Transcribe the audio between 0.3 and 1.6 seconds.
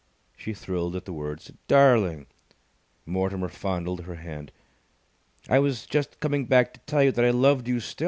She thrilled at the words.